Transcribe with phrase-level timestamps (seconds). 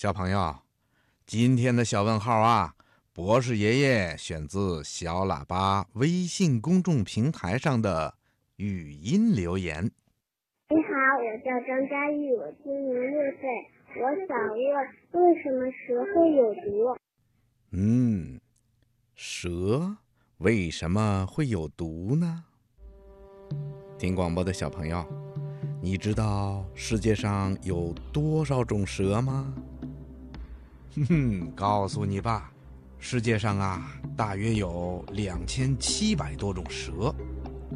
[0.00, 0.54] 小朋友，
[1.26, 2.72] 今天的小问号啊，
[3.12, 8.14] 博士爷爷选自小喇叭微信公众平台上的
[8.58, 9.82] 语音留言。
[10.70, 13.48] 你好，我叫张佳玉，我今年六岁，
[13.96, 16.96] 我想问，为什么蛇会有毒？
[17.72, 18.40] 嗯，
[19.16, 19.96] 蛇
[20.36, 22.44] 为什么会有毒呢？
[23.98, 25.04] 听广播的小朋友，
[25.82, 29.52] 你知道世界上有多少种蛇吗？
[30.96, 32.50] 哼哼，告诉你吧，
[32.98, 37.14] 世界上啊，大约有两千七百多种蛇，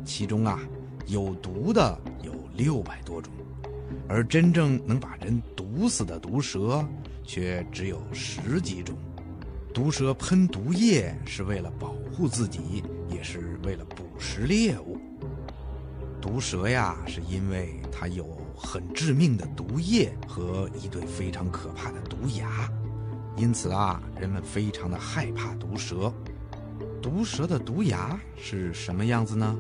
[0.05, 0.59] 其中啊，
[1.07, 3.33] 有毒的有六百多种，
[4.09, 6.85] 而真正能把人毒死的毒蛇
[7.23, 8.97] 却只有十几种。
[9.73, 14.99] 毒蛇喷毒液是为了保护自己，也是为了捕食猎物。
[16.21, 22.69] 毒蛇呀，是因为它有很致命的毒液和一对非常可怕的毒牙。
[23.37, 26.13] 因此啊，人们非常的害怕毒蛇。
[27.01, 29.59] 毒蛇的毒牙是什么样子呢？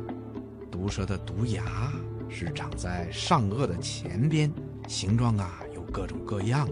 [0.70, 1.92] 毒蛇的毒牙
[2.28, 4.52] 是长在上颚的前边，
[4.86, 6.68] 形状啊有各种各样。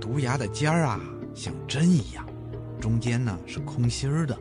[0.00, 1.00] 毒牙的尖儿啊
[1.34, 2.26] 像针一样，
[2.80, 4.36] 中间呢是空心儿的，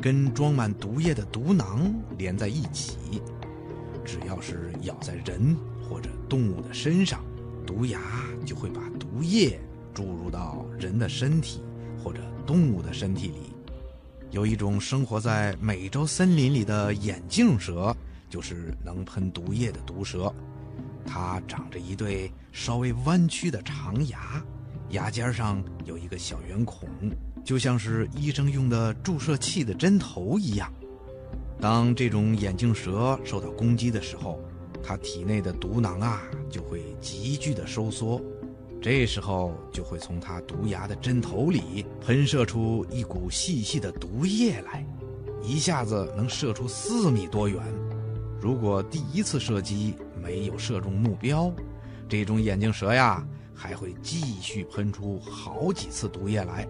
[0.00, 3.20] 跟装满毒液的毒囊连在一起。
[4.04, 7.24] 只要是咬在人或者动物的身上，
[7.66, 8.00] 毒牙
[8.44, 9.60] 就会把毒液。
[9.96, 11.62] 注入到人的身体
[12.04, 13.54] 或者动物的身体里，
[14.30, 17.96] 有一种生活在美洲森林里的眼镜蛇，
[18.28, 20.30] 就是能喷毒液的毒蛇。
[21.06, 24.44] 它长着一对稍微弯曲的长牙，
[24.90, 26.86] 牙尖上有一个小圆孔，
[27.42, 30.70] 就像是医生用的注射器的针头一样。
[31.58, 34.38] 当这种眼镜蛇受到攻击的时候，
[34.82, 38.20] 它体内的毒囊啊就会急剧的收缩。
[38.88, 44.86] 这时候就会从它毒牙的针头里喷射出一股细细的毒液来，
[45.42, 47.60] 一下子能射出四米多远。
[48.40, 51.52] 如果第一次射击没有射中目标，
[52.08, 56.64] 这种眼镜蛇呀还会继续喷出好几次毒液来。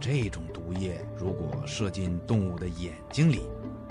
[0.00, 3.42] 这种毒液如果射进动物的眼睛里，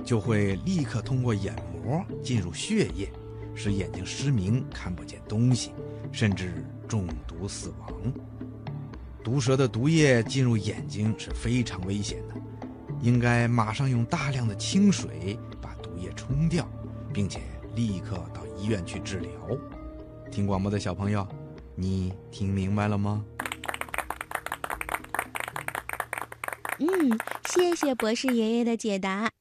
[0.04, 3.14] 就会立刻通过眼膜进入血液，
[3.56, 5.72] 使眼睛失明，看不见东西。
[6.12, 8.14] 甚至中毒死亡。
[9.24, 12.36] 毒蛇的毒液进入眼睛是非常危险的，
[13.02, 16.70] 应该马上用大量的清水把毒液冲掉，
[17.12, 17.40] 并且
[17.74, 19.32] 立刻到医院去治疗。
[20.30, 21.28] 听广播的小朋友，
[21.74, 23.26] 你听明白了吗？
[26.78, 29.32] 嗯，谢谢博士爷爷的解答。